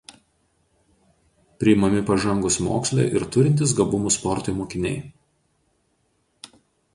[1.63, 6.55] Priimami pažangūs moksle ir turintys gabumų sportui mokiniai.